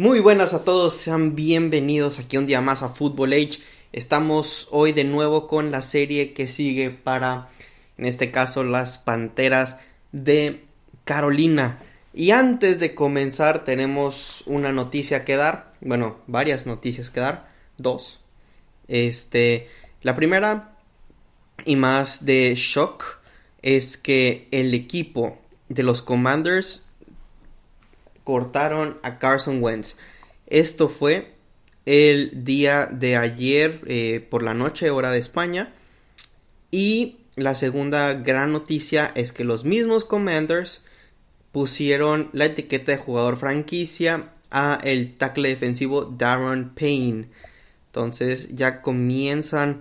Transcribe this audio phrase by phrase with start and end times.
[0.00, 3.58] Muy buenas a todos, sean bienvenidos aquí un día más a Football Age.
[3.92, 7.50] Estamos hoy de nuevo con la serie que sigue para,
[7.98, 9.76] en este caso, las Panteras
[10.10, 10.64] de
[11.04, 11.80] Carolina.
[12.14, 18.24] Y antes de comenzar tenemos una noticia que dar, bueno, varias noticias que dar, dos.
[18.88, 19.68] Este,
[20.00, 20.78] la primera
[21.66, 23.04] y más de shock
[23.60, 25.36] es que el equipo
[25.68, 26.89] de los Commanders
[28.30, 29.96] cortaron a Carson Wentz.
[30.46, 31.32] Esto fue
[31.84, 35.74] el día de ayer eh, por la noche, hora de España.
[36.70, 40.84] Y la segunda gran noticia es que los mismos Commanders
[41.50, 47.30] pusieron la etiqueta de jugador franquicia a el tackle defensivo Darren Payne.
[47.86, 49.80] Entonces ya comienzan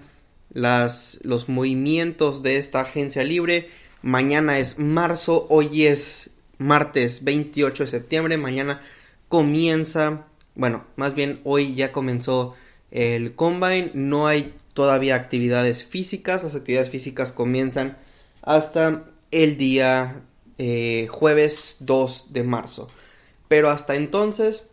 [0.51, 3.69] las, los movimientos de esta agencia libre.
[4.01, 8.37] Mañana es marzo, hoy es martes 28 de septiembre.
[8.37, 8.81] Mañana
[9.27, 12.53] comienza, bueno, más bien hoy ya comenzó
[12.91, 13.91] el combine.
[13.95, 16.43] No hay todavía actividades físicas.
[16.43, 17.97] Las actividades físicas comienzan
[18.43, 20.21] hasta el día
[20.57, 22.89] eh, jueves 2 de marzo.
[23.47, 24.69] Pero hasta entonces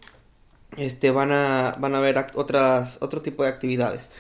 [0.76, 4.10] este, van, a, van a haber otras, otro tipo de actividades.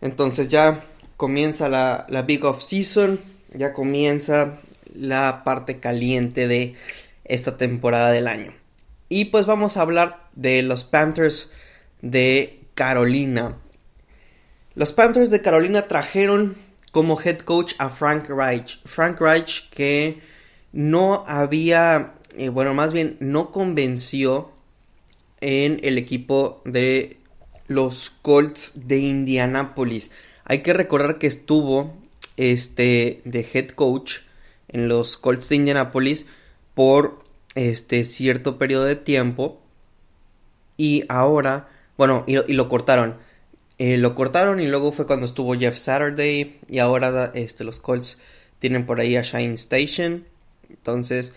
[0.00, 0.84] Entonces ya
[1.16, 3.18] comienza la, la Big Off Season,
[3.54, 4.58] ya comienza
[4.94, 6.74] la parte caliente de
[7.24, 8.52] esta temporada del año.
[9.08, 11.50] Y pues vamos a hablar de los Panthers
[12.00, 13.56] de Carolina.
[14.74, 16.56] Los Panthers de Carolina trajeron
[16.90, 18.80] como head coach a Frank Reich.
[18.84, 20.20] Frank Reich que
[20.72, 24.52] no había, eh, bueno, más bien no convenció
[25.40, 27.18] en el equipo de
[27.66, 30.10] los Colts de Indianapolis.
[30.44, 31.94] Hay que recordar que estuvo
[32.36, 34.18] este de head coach
[34.74, 36.26] en los Colts de Indianapolis
[36.74, 39.60] por este cierto periodo de tiempo
[40.76, 43.16] y ahora, bueno, y, lo cortaron.
[43.78, 48.18] Eh, lo cortaron y luego fue cuando estuvo Jeff Saturday y ahora este, los Colts
[48.58, 50.26] tienen por ahí a Shine Station.
[50.68, 51.32] Entonces,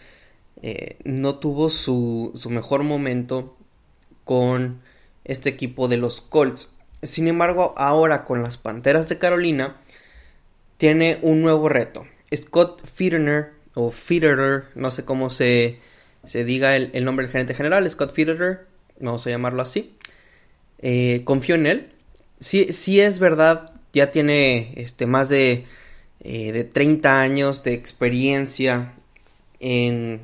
[0.64, 3.56] eh, no tuvo su, su mejor momento
[4.24, 4.82] con
[5.26, 6.74] este equipo de los Colts.
[7.04, 9.78] Sin embargo, ahora con las Panteras de Carolina,
[10.78, 12.08] tiene un nuevo reto.
[12.36, 15.80] Scott Fitterer, o Fitterer, no sé cómo se,
[16.24, 18.66] se diga el, nombre del gerente general, Scott Fitterer,
[19.00, 19.94] vamos a llamarlo así.
[20.80, 21.94] Eh, confío en él.
[22.40, 25.66] Si es verdad, ya tiene este, más de,
[26.20, 28.94] eh, de 30 años de experiencia
[29.60, 30.22] en,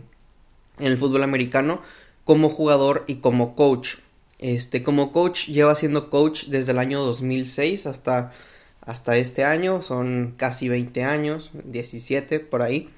[0.80, 1.82] en el fútbol americano
[2.24, 3.96] como jugador y como coach.
[4.40, 8.32] Este, como coach lleva siendo coach desde el año 2006 hasta,
[8.86, 12.90] hasta este año, son casi 20 años, 17 por ahí.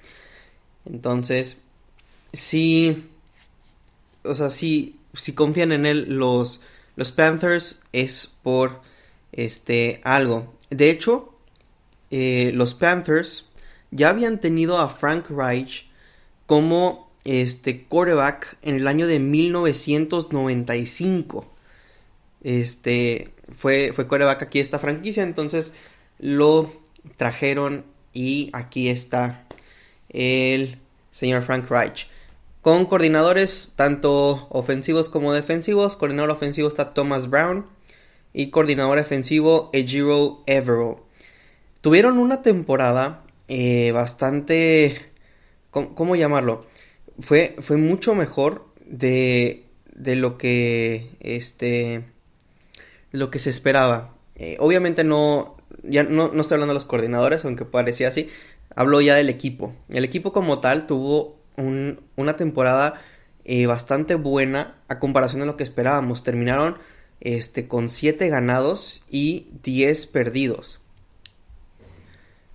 [0.86, 1.58] Entonces,
[2.34, 3.08] sí,
[4.24, 6.62] o sea, sí, si confían en él los,
[6.96, 8.82] los Panthers es por
[9.32, 10.56] este algo.
[10.70, 11.38] De hecho,
[12.12, 13.50] eh, los Panthers
[13.92, 15.90] ya habían tenido a Frank Reich
[16.46, 21.52] como este quarterback en el año de 1995.
[22.44, 25.74] Este fue, fue quarterback aquí esta franquicia, entonces
[26.20, 26.72] lo
[27.18, 29.46] trajeron y aquí está
[30.10, 30.80] el
[31.12, 32.08] señor Frank Reich.
[32.62, 35.98] Con coordinadores tanto ofensivos como defensivos.
[35.98, 37.68] Coordinador ofensivo está Thomas Brown
[38.34, 41.06] y coordinador defensivo Ejiro Evero.
[41.82, 45.12] Tuvieron una temporada eh, bastante...
[45.70, 46.66] ¿Cómo llamarlo?
[47.20, 49.64] fue, fue mucho mejor de,
[49.94, 52.04] de lo que este
[53.16, 54.14] lo que se esperaba.
[54.36, 58.30] Eh, obviamente no, ya no, no, estoy hablando de los coordinadores, aunque parecía así.
[58.76, 59.74] Hablo ya del equipo.
[59.90, 63.02] El equipo como tal tuvo un, una temporada
[63.46, 66.24] eh, bastante buena a comparación de lo que esperábamos.
[66.24, 66.78] Terminaron
[67.22, 70.82] este, con 7 ganados y 10 perdidos.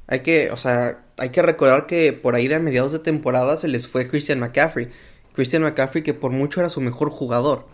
[0.06, 3.56] Hay que, o sea, hay que recordar que por ahí de a mediados de temporada
[3.56, 4.88] se les fue Christian McCaffrey.
[5.32, 7.66] Christian McCaffrey que por mucho era su mejor jugador.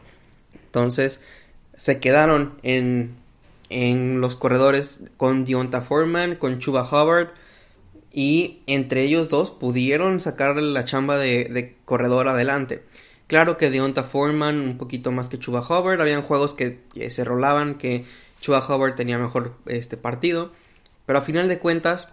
[0.67, 1.23] Entonces
[1.77, 3.15] se quedaron en,
[3.71, 7.29] en los corredores con Dionta Foreman, con Chuba Hubbard.
[8.13, 12.83] Y entre ellos dos pudieron sacar la chamba de, corredor adelante.
[13.27, 16.01] Claro que Deonta Foreman un poquito más que Chuba Hubbard.
[16.01, 16.81] Habían juegos que,
[17.11, 18.05] se rolaban, que
[18.41, 20.53] Chuba Hubbard tenía mejor este partido.
[21.05, 22.09] Pero a final de cuentas,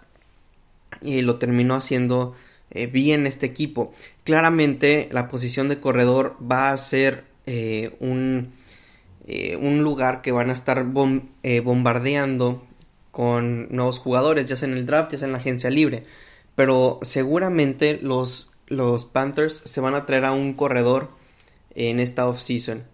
[1.00, 2.34] y lo terminó haciendo
[2.70, 3.94] eh, bien este equipo.
[4.24, 8.52] Claramente la posición de corredor va a ser eh, un,
[9.26, 12.62] eh, un, lugar que van a estar bombardeando
[13.10, 16.04] con nuevos jugadores, ya sea en el draft, ya sea en la agencia libre.
[16.54, 21.10] Pero seguramente los, los Panthers se van a traer a un corredor
[21.74, 22.84] en esta offseason.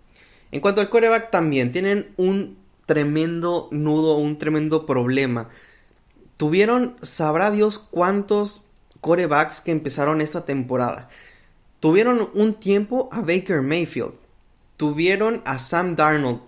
[0.53, 5.49] En cuanto al coreback también, tienen un tremendo nudo, un tremendo problema.
[6.37, 8.67] Tuvieron, sabrá Dios cuántos
[9.01, 11.09] corebacks que empezaron esta temporada.
[11.79, 14.15] Tuvieron un tiempo a Baker Mayfield.
[14.81, 16.41] Tuvieron a Sam Darnold.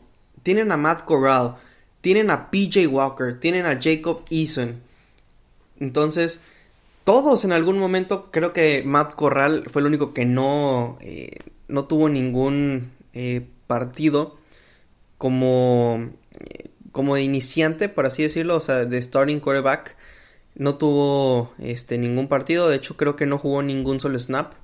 [0.42, 1.56] Tienen a Matt Corral.
[2.00, 3.38] Tienen a PJ Walker.
[3.38, 4.80] Tienen a Jacob Eason.
[5.78, 6.40] Entonces,
[7.04, 11.84] todos en algún momento, creo que Matt Corral fue el único que no, eh, no
[11.84, 14.38] tuvo ningún eh, partido
[15.18, 16.08] como,
[16.40, 19.94] eh, como iniciante, por así decirlo, o sea, de starting quarterback.
[20.54, 24.54] No tuvo este, ningún partido, de hecho creo que no jugó ningún solo snap.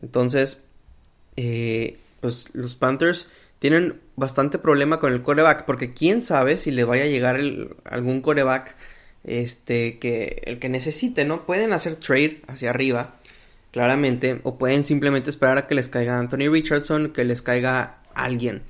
[0.00, 0.62] Entonces,
[2.20, 3.28] pues los Panthers
[3.58, 7.40] tienen bastante problema con el quarterback, porque quién sabe si le vaya a llegar
[7.84, 8.76] algún quarterback
[9.24, 11.44] este, que el que necesite, ¿no?
[11.44, 13.16] Pueden hacer trade hacia arriba,
[13.72, 18.62] claramente, o pueden simplemente esperar a que les caiga Anthony Richardson, que les caiga alguien.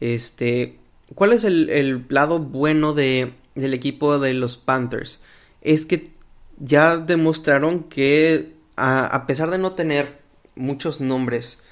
[0.00, 0.78] Este,
[1.14, 5.20] ¿cuál es el, lado bueno de, del equipo de los Panthers?
[5.62, 6.10] Es que
[6.58, 10.18] ya demostraron que a, pesar de no tener
[10.54, 11.62] muchos nombres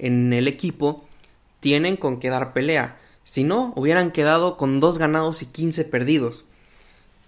[0.00, 1.04] en el equipo,
[1.60, 2.96] tienen con qué dar pelea.
[3.24, 6.46] Si no, hubieran quedado con dos ganados y 15 perdidos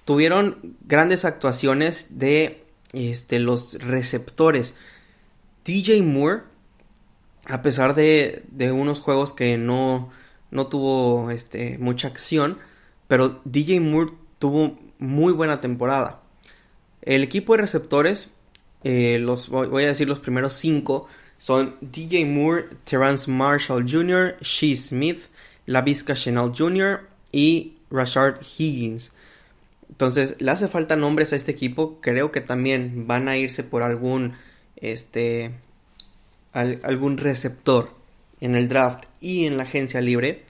[0.05, 4.75] tuvieron grandes actuaciones de este, los receptores.
[5.65, 6.43] DJ Moore,
[7.47, 10.11] a pesar de, de unos juegos que no,
[10.51, 12.59] no tuvo este, mucha acción,
[13.09, 16.21] pero DJ Moore tuvo muy buena temporada.
[17.03, 18.33] El equipo de receptores,
[18.85, 21.09] eh, los, voy a decir los primeros cinco,
[21.43, 25.27] son DJ Moore, Terrence Marshall Jr., Shee Smith,
[25.67, 27.01] LaVisca Chanel Jr.
[27.33, 29.11] y Rashard Higgins.
[29.89, 31.99] Entonces, le hace falta nombres a este equipo.
[32.01, 34.35] Creo que también van a irse por algún
[34.77, 35.51] este
[36.53, 37.91] algún receptor
[38.41, 40.45] en el draft y en la agencia libre.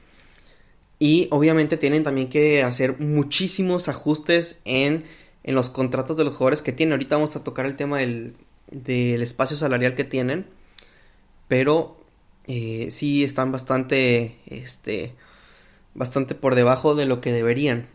[0.98, 5.04] Y obviamente tienen también que hacer muchísimos ajustes en,
[5.42, 6.92] en los contratos de los jugadores que tienen.
[6.92, 8.34] Ahorita vamos a tocar el tema del,
[8.70, 10.44] del espacio salarial que tienen.
[11.48, 12.02] Pero
[12.46, 15.14] eh, sí están bastante, este,
[15.94, 17.88] bastante por debajo de lo que deberían.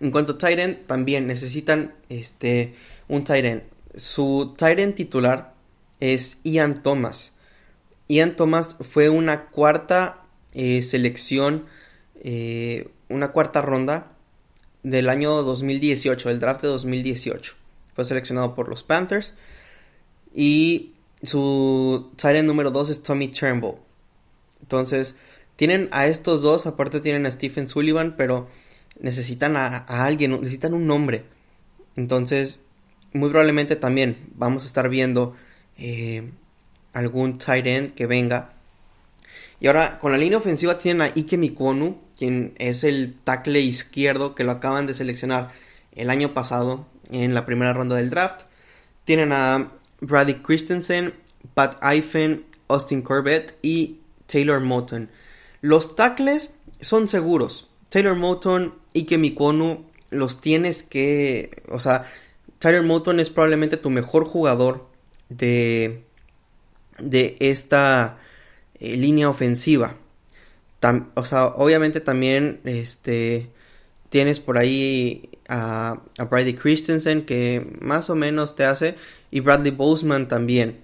[0.00, 2.74] En cuanto a Tyrant, también necesitan este,
[3.08, 3.64] un Tyrant.
[3.94, 5.54] Su Tyrant titular
[6.00, 7.34] es Ian Thomas.
[8.08, 10.22] Ian Thomas fue una cuarta
[10.52, 11.66] eh, selección,
[12.22, 14.12] eh, una cuarta ronda
[14.82, 17.54] del año 2018, el draft de 2018.
[17.94, 19.34] Fue seleccionado por los Panthers.
[20.34, 20.92] Y
[21.26, 23.76] su Tyrant número 2 es Tommy Turnbull.
[24.60, 25.16] Entonces,
[25.56, 28.48] tienen a estos dos, aparte tienen a Stephen Sullivan, pero
[29.00, 31.24] necesitan a, alguien, necesitan un nombre.
[31.96, 32.60] Entonces,
[33.12, 35.34] muy probablemente también vamos a estar viendo
[35.78, 36.30] eh,
[36.92, 38.52] algún tight end que venga.
[39.58, 44.34] Y ahora con la línea ofensiva tienen a Ike Mikonu, quien es el tackle izquierdo
[44.34, 45.50] que lo acaban de seleccionar
[45.94, 48.42] el año pasado en la primera ronda del draft.
[49.04, 49.72] Tienen a
[50.06, 51.14] Brady Christensen,
[51.54, 55.08] Pat Eifen, Austin Corbett y Taylor Moton.
[55.60, 57.70] Los tackles son seguros.
[57.88, 62.06] Taylor Moton y que Mikonu los tienes que, o sea,
[62.58, 64.86] Tyler Moton es probablemente tu mejor jugador
[65.28, 66.04] de,
[66.98, 68.18] de esta
[68.78, 69.96] eh, línea ofensiva.
[71.14, 73.50] o sea, obviamente también este,
[74.08, 78.96] tienes por ahí a, a, Brady Christensen que más o menos te hace
[79.30, 80.80] y Bradley Boseman también.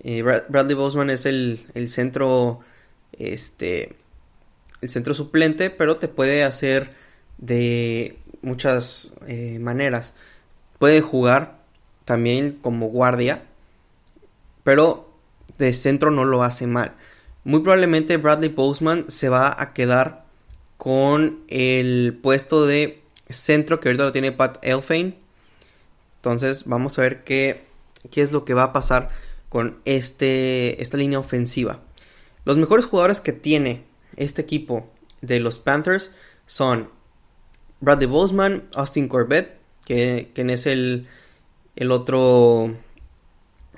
[0.00, 2.60] Eh, Bradley Boseman es el, el centro
[3.12, 3.96] este
[4.82, 6.92] el centro suplente, pero te puede hacer
[7.38, 10.14] de muchas eh, maneras.
[10.78, 11.58] Puede jugar
[12.04, 13.42] también como guardia,
[14.64, 15.10] pero
[15.58, 16.92] de centro no lo hace mal.
[17.44, 20.25] Muy probablemente Bradley Boseman se va a quedar
[20.86, 25.18] con el puesto de centro que ahorita lo tiene Pat Elfane.
[26.18, 27.64] Entonces vamos a ver qué,
[28.12, 29.10] qué es lo que va a pasar
[29.48, 31.80] con este, esta línea ofensiva.
[32.44, 33.82] Los mejores jugadores que tiene
[34.14, 34.88] este equipo
[35.22, 36.12] de los Panthers
[36.46, 36.88] son
[37.80, 41.08] Bradley Boseman, Austin Corbett, que, es el,
[41.74, 42.76] el otro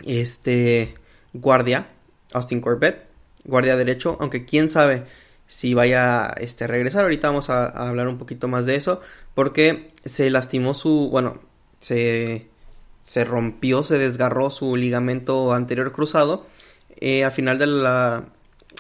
[0.05, 0.95] este,
[1.33, 1.89] guardia,
[2.35, 3.07] Austin Corbett,
[3.45, 5.07] guardia derecho, aunque quién sabe
[5.49, 7.03] si vaya este, a regresar.
[7.03, 9.01] Ahorita vamos a, hablar un poquito más de eso,
[9.35, 11.41] porque se lastimó su, bueno,
[11.81, 12.47] se,
[13.03, 16.47] se rompió, se desgarró su ligamento anterior cruzado
[17.01, 18.27] eh, a final de la,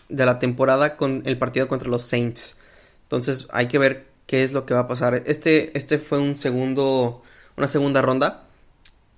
[0.08, 2.58] de la temporada con el partido contra los Saints.
[3.04, 5.22] Entonces hay que ver qué es lo que va a pasar.
[5.26, 7.22] Este, este fue un segundo,
[7.56, 8.44] una segunda ronda.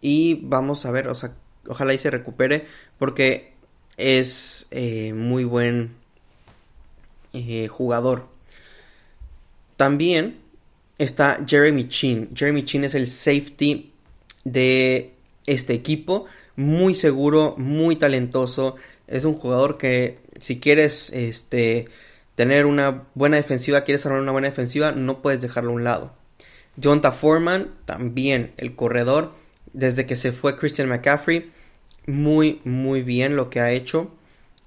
[0.00, 1.32] Y vamos a ver, o sea,
[1.66, 2.66] ojalá y se recupere
[2.98, 3.52] porque
[3.96, 5.96] es eh, muy buen,
[7.32, 8.28] eh, jugador.
[9.76, 10.38] También
[10.98, 12.30] está Jeremy Chin.
[12.34, 13.92] Jeremy Chin es el safety
[14.44, 15.12] de
[15.46, 16.26] este equipo.
[16.56, 18.76] Muy seguro, muy talentoso.
[19.06, 21.88] Es un jugador que si quieres este,
[22.34, 26.12] tener una buena defensiva, quieres armar una buena defensiva, no puedes dejarlo a un lado.
[26.82, 29.32] Jonta Foreman, también el corredor,
[29.72, 31.50] desde que se fue Christian McCaffrey,
[32.06, 34.10] muy, muy bien lo que ha hecho.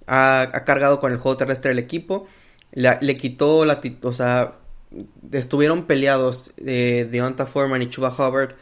[0.06, 2.28] Ha, cargado con el juego terrestre del equipo.
[2.74, 3.82] Le quitó la...
[4.02, 4.58] O sea,
[5.32, 8.56] estuvieron peleados de Deonta Foreman y Chuba Hubbard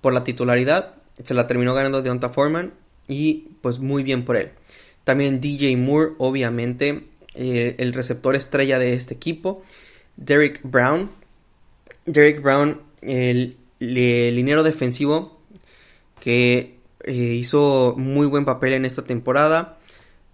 [0.00, 0.94] por la titularidad.
[1.22, 2.74] Se la terminó ganando Deonta Foreman
[3.08, 4.50] y pues muy bien por él.
[5.04, 9.62] También DJ Moore, obviamente, eh, el receptor estrella de este equipo.
[10.16, 11.10] Derek Brown.
[12.04, 15.40] Derek Brown, el, el liniero defensivo
[16.20, 19.78] que eh, hizo muy buen papel en esta temporada.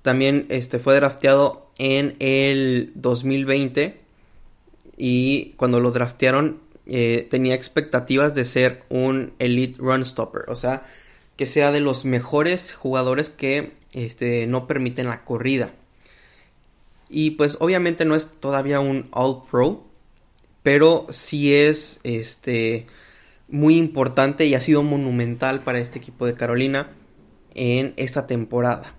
[0.02, 4.00] También este, fue drafteado en el 2020
[4.96, 10.86] y cuando lo draftearon eh, tenía expectativas de ser un elite run stopper, o sea,
[11.36, 15.74] que sea de los mejores jugadores que este, no permiten la corrida.
[17.08, 19.84] Y pues obviamente no es todavía un All Pro,
[20.62, 22.86] pero sí es este
[23.48, 26.90] muy importante y ha sido monumental para este equipo de Carolina
[27.54, 28.94] en esta temporada.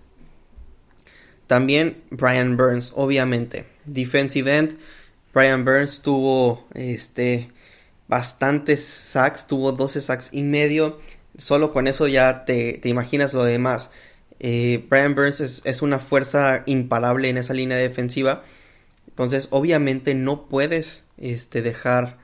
[1.47, 4.77] También Brian Burns, obviamente, defensive end.
[5.33, 7.49] Brian Burns tuvo este
[8.07, 10.99] bastantes sacks, tuvo 12 sacks y medio.
[11.37, 13.91] Solo con eso ya te, imaginas lo demás.
[14.39, 18.43] Eh, Brian Burns es, una fuerza imparable en esa línea defensiva.
[19.07, 22.17] Entonces, obviamente no puedes este, dejar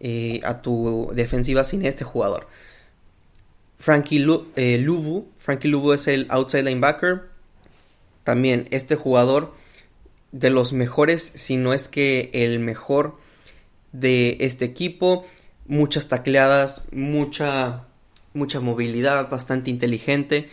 [0.00, 2.48] eh, a tu defensiva sin este jugador.
[3.78, 4.24] Frankie
[4.56, 5.28] eh, Luvu.
[5.38, 7.27] Frankie Luvu es el outside linebacker.
[8.28, 9.54] También este jugador
[10.32, 13.16] de los mejores, si no es que el mejor
[13.92, 15.24] de este equipo.
[15.66, 17.86] Muchas tacleadas, mucha,
[18.34, 20.50] mucha movilidad, bastante inteligente.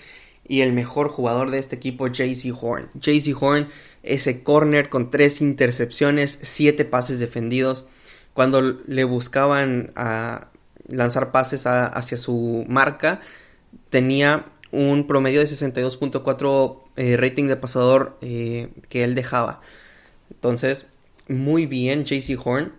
[0.48, 2.90] Y el mejor jugador de este equipo, JC Horn.
[2.94, 3.68] JC Horn,
[4.04, 7.90] ese corner con tres intercepciones, siete pases defendidos.
[8.34, 10.48] Cuando le buscaban a
[10.88, 13.20] lanzar pases hacia su marca,
[13.90, 19.62] tenía un promedio de 62.4 eh, rating de pasador eh, que él dejaba.
[20.32, 20.88] Entonces,
[21.28, 22.74] muy bien JC Horn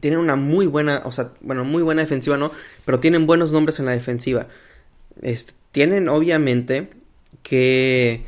[0.00, 2.52] tienen una muy buena, o sea, bueno, muy buena defensiva, ¿no?
[2.84, 4.46] Pero tienen buenos nombres en la defensiva.
[5.72, 6.90] tienen obviamente
[7.42, 8.22] que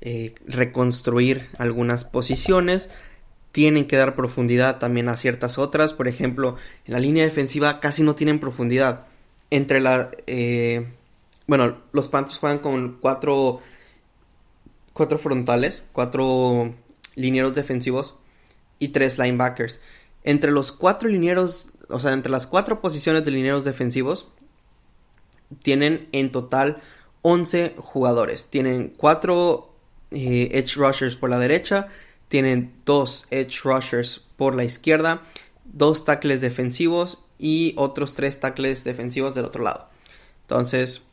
[0.00, 2.90] eh, reconstruir algunas posiciones.
[3.52, 5.94] Tienen que dar profundidad también a ciertas otras.
[5.94, 6.56] Por ejemplo,
[6.86, 9.06] en la línea defensiva casi no tienen profundidad.
[9.50, 10.10] Entre la...
[11.48, 13.58] Bueno, los Panthers juegan con cuatro...
[14.92, 16.74] Cuatro frontales, cuatro
[17.14, 18.16] linieros defensivos
[18.80, 19.80] y tres linebackers
[20.28, 24.28] entre los cuatro linieros, o sea, entre las cuatro posiciones de linieros defensivos,
[25.62, 26.82] tienen en total
[27.22, 28.46] 11 jugadores.
[28.50, 29.72] Tienen cuatro
[30.10, 31.88] eh, edge rushers por la derecha,
[32.28, 35.22] tienen dos edge rushers por la izquierda,
[35.64, 39.88] dos tackles defensivos y otros tres tackles defensivos del otro lado.
[40.42, 41.06] Entonces,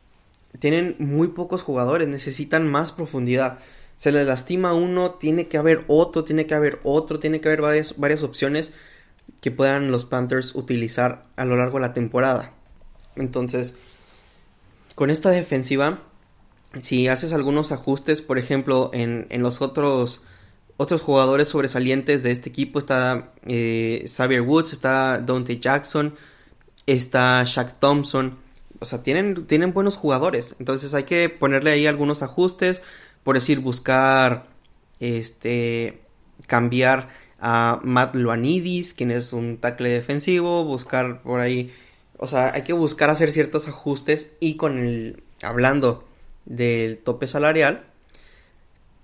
[0.59, 3.59] tienen muy pocos jugadores, necesitan más profundidad.
[3.95, 7.61] Se les lastima uno, tiene que haber otro, tiene que haber otro, tiene que haber
[7.61, 8.71] varias, varias opciones
[9.41, 12.53] que puedan los Panthers utilizar a lo largo de la temporada.
[13.15, 13.77] Entonces,
[14.95, 16.01] con esta defensiva,
[16.79, 20.23] si haces algunos ajustes, por ejemplo, en, los otros,
[20.77, 26.15] otros jugadores sobresalientes de este equipo, está eh, Xavier Woods, está Dante Jackson,
[26.85, 28.37] está Shaq Thompson,
[28.79, 32.81] o sea, tienen, tienen buenos jugadores, entonces hay que ponerle ahí algunos ajustes,
[33.23, 34.47] por decir, buscar,
[34.99, 36.01] este,
[36.47, 41.71] cambiar a Matt Luanidis, quien es un tackle defensivo, buscar por ahí,
[42.17, 46.07] o sea, hay que buscar hacer ciertos ajustes y con el, hablando
[46.45, 47.85] del tope salarial,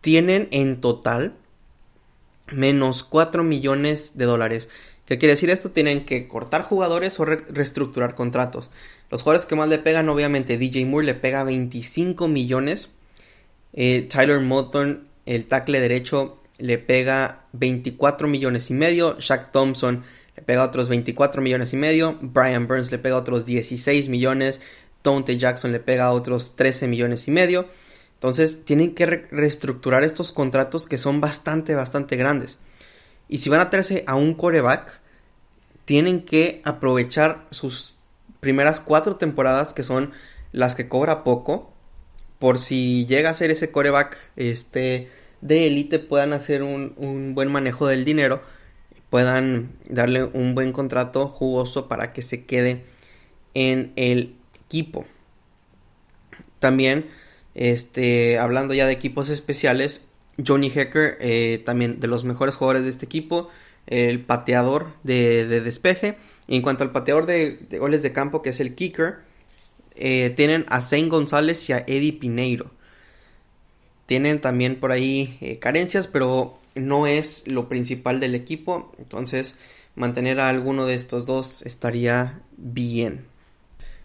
[0.01, 1.35] tienen en total
[2.51, 4.69] menos 4 millones de dólares.
[5.05, 5.71] ¿Qué quiere decir esto?
[5.71, 8.71] Tienen que cortar jugadores o reestructurar contratos.
[9.11, 12.89] Los jugadores que más le pegan, obviamente, DJ Moore le pega 25 millones.
[13.73, 20.03] Eh, Tyler Moulton, el tackle derecho, le pega 24 millones y medio, Shaq Thompson
[20.35, 24.61] le pega otros 24 millones y medio, Brian Burns le pega otros 16 millones,
[25.03, 27.67] Dante Jackson le pega otros 13 millones y medio.
[28.13, 32.59] Entonces tienen que reestructurar estos contratos que son bastante, bastante grandes.
[33.27, 35.01] Y si van a traerse a un coreback,
[35.85, 38.00] tienen que aprovechar sus
[38.41, 40.11] primeras cuatro temporadas, que son
[40.51, 41.71] las que cobra poco,
[42.39, 47.49] por si llega a ser ese coreback este, de élite puedan hacer un, un buen
[47.49, 48.41] manejo del dinero,
[49.09, 52.83] puedan darle un buen contrato jugoso para que se quede
[53.53, 55.05] en el equipo.
[56.59, 57.07] También,
[57.55, 60.05] este, hablando ya de equipos especiales,
[60.45, 63.49] Johnny Hecker, eh, también de los mejores jugadores de este equipo,
[63.87, 66.17] el pateador de, despeje.
[66.51, 69.19] En cuanto al pateador de, goles de campo, que es el kicker,
[69.95, 72.71] eh, tienen a Zane González y a Eddie Pineiro.
[74.05, 78.91] Tienen también por ahí eh, carencias, pero no es lo principal del equipo.
[78.97, 79.55] Entonces,
[79.95, 83.25] mantener a alguno de estos dos estaría bien.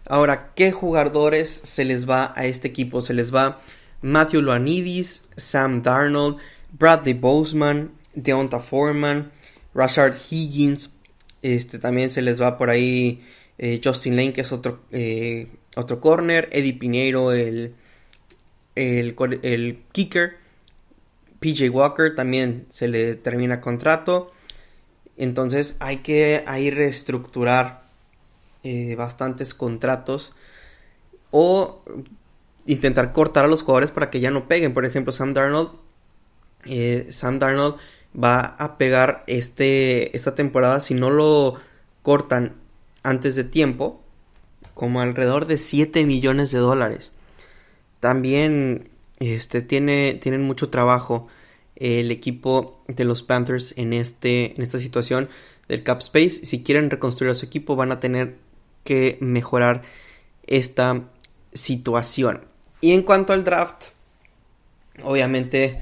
[0.05, 3.01] Ahora, ¿qué jugadores se les va a este equipo?
[3.01, 3.59] Se les va
[4.01, 6.37] Matthew Loanidis, Sam Darnold,
[6.71, 9.33] Bradley Boseman, Deonta Foreman,
[9.73, 10.91] Rashard Higgins.
[11.41, 13.21] Este también se les va por ahí
[13.57, 16.49] eh, Justin Lane, que es otro, eh, otro corner.
[16.51, 17.75] Eddie Piñeiro, el,
[18.75, 20.37] el, kicker.
[21.39, 24.31] PJ Walker también se le termina contrato.
[25.17, 27.83] Entonces hay que ahí reestructurar
[28.63, 30.33] eh, bastantes contratos
[31.31, 31.83] o
[32.65, 34.73] intentar cortar a los jugadores para que ya no peguen.
[34.73, 35.71] Por ejemplo, Sam Darnold.
[37.11, 37.77] Sam Darnold
[38.21, 41.55] va a pegar este, esta temporada si no lo
[42.01, 42.55] cortan
[43.03, 44.01] antes de tiempo.
[44.73, 47.11] Como alrededor de 7 millones de dólares.
[47.99, 51.27] También este, tiene, tienen mucho trabajo
[51.75, 55.29] el equipo de los Panthers en, este, en esta situación
[55.67, 56.45] del cap space.
[56.45, 58.35] Si quieren reconstruir a su equipo van a tener
[58.83, 59.83] que mejorar
[60.45, 61.03] esta
[61.53, 62.41] situación.
[62.81, 63.87] Y en cuanto al draft,
[65.03, 65.81] obviamente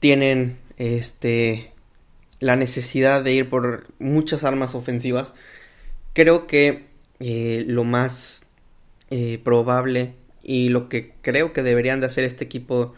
[0.00, 1.72] tienen este
[2.40, 5.34] la necesidad de ir por muchas armas ofensivas.
[6.14, 6.86] Creo que
[7.20, 8.46] eh, lo más
[9.10, 12.94] eh, probable y lo que creo que deberían de hacer este equipo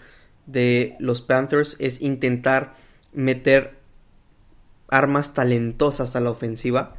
[0.47, 2.75] de los Panthers es intentar
[3.13, 3.75] meter
[4.89, 6.97] armas talentosas a la ofensiva.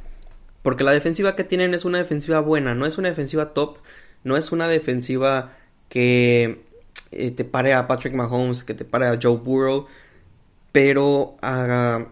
[0.62, 3.78] Porque la defensiva que tienen es una defensiva buena, no es una defensiva top,
[4.24, 5.56] no es una defensiva
[5.88, 6.62] que
[7.10, 9.86] eh, te pare a Patrick Mahomes, que te pare a Joe Burrow,
[10.72, 12.06] pero a,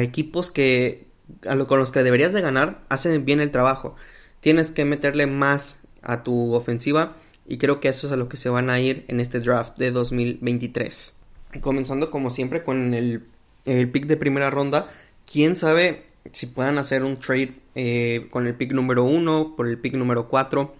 [0.00, 1.06] equipos que
[1.46, 3.96] a lo, con los que deberías de ganar hacen bien el trabajo.
[4.40, 7.16] Tienes que meterle más a tu ofensiva
[7.46, 9.76] y creo que eso es a lo que se van a ir en este draft
[9.76, 11.14] de 2023.
[11.60, 13.24] Comenzando como siempre con el,
[13.64, 14.88] el pick de primera ronda.
[15.30, 19.78] Quién sabe si puedan hacer un trade eh, con el pick número 1 por el
[19.78, 20.74] pick número 4.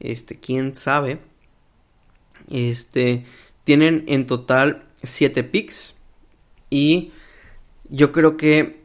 [0.00, 1.18] Este, quién sabe.
[2.48, 3.24] Este,
[3.64, 5.96] tienen en total 7 picks.
[6.70, 7.12] Y
[7.88, 8.80] yo creo que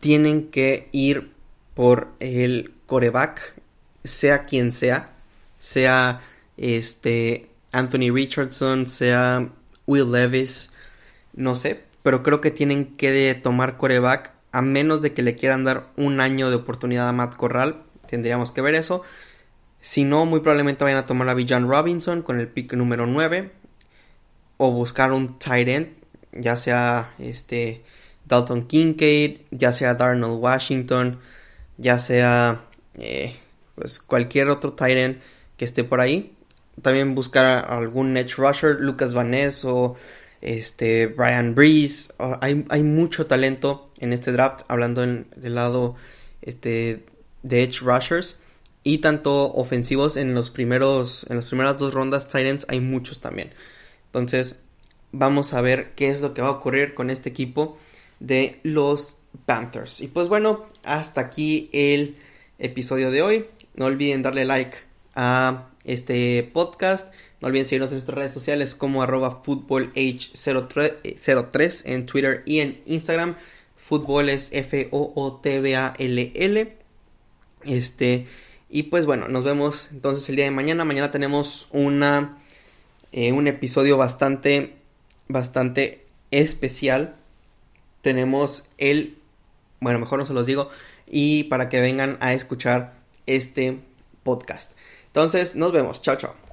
[0.00, 1.32] tienen que ir
[1.74, 3.54] por el coreback,
[4.04, 5.14] sea quien sea,
[5.58, 6.20] sea
[6.56, 9.48] este Anthony Richardson, sea
[9.86, 10.72] Will Levis,
[11.34, 15.64] no sé, pero creo que tienen que tomar coreback a menos de que le quieran
[15.64, 19.02] dar un año de oportunidad a Matt Corral, tendríamos que ver eso.
[19.80, 23.52] Si no, muy probablemente vayan a tomar a Bijan Robinson con el pick número 9.
[24.56, 25.88] O buscar un tight end.
[26.40, 27.82] Ya sea este
[28.26, 29.40] Dalton Kincaid.
[29.50, 31.18] Ya sea Darnold Washington.
[31.78, 33.34] Ya sea eh,
[33.74, 35.20] pues cualquier otro tight end
[35.56, 36.34] que esté por ahí.
[36.82, 38.76] También buscar algún edge rusher.
[38.80, 39.96] Lucas Van o
[40.42, 42.12] este Brian Breeze.
[42.40, 44.62] hay, hay, mucho talento en este draft.
[44.68, 45.96] Hablando del lado
[46.42, 47.04] este,
[47.42, 48.38] de edge rushers
[48.86, 53.50] y tanto ofensivos en los primeros en las primeras dos rondas Titans hay muchos también.
[54.06, 54.60] Entonces,
[55.18, 57.78] vamos a ver qué es lo que va a ocurrir con este equipo
[58.20, 60.00] de los Panthers.
[60.00, 62.16] Y pues bueno, hasta aquí el
[62.58, 63.46] episodio de hoy.
[63.74, 64.76] No olviden darle like
[65.14, 67.12] a este podcast.
[67.40, 73.36] No olviden seguirnos en nuestras redes sociales como arroba footballh03 en Twitter y en Instagram.
[73.76, 76.76] Fútbol es F-O-O-T-B-A-L-L.
[77.64, 78.26] Este,
[78.70, 80.84] y pues bueno, nos vemos entonces el día de mañana.
[80.84, 82.38] Mañana tenemos una,
[83.12, 84.75] eh, un episodio bastante,
[85.28, 87.16] bastante especial.
[88.02, 89.18] Tenemos el,
[89.80, 90.70] bueno, mejor no se los digo,
[91.06, 92.94] y para que vengan a escuchar
[93.26, 93.80] este
[94.22, 94.72] podcast.
[95.06, 96.02] Entonces, nos vemos.
[96.02, 96.45] Chao, chao.